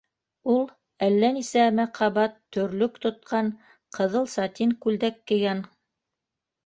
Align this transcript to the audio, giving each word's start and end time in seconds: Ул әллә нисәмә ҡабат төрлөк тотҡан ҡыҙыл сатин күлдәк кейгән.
Ул 0.53 0.61
әллә 1.07 1.29
нисәмә 1.35 1.85
ҡабат 1.99 2.39
төрлөк 2.57 2.97
тотҡан 3.05 3.53
ҡыҙыл 3.99 4.29
сатин 4.37 4.75
күлдәк 4.87 5.21
кейгән. 5.33 5.63